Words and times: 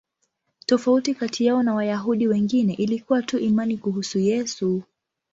Tofauti 0.65 1.15
kati 1.15 1.45
yao 1.45 1.63
na 1.63 1.73
Wayahudi 1.75 2.27
wengine 2.27 2.73
ilikuwa 2.73 3.21
tu 3.21 3.37
imani 3.39 3.77
kuhusu 3.77 4.19
Yesu. 4.19 4.83